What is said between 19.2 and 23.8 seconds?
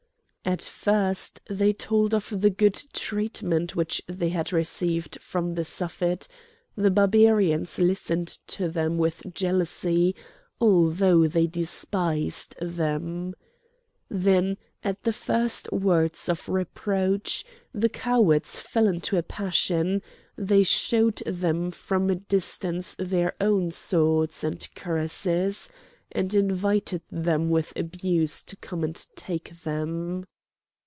passion; they showed them from a distance their own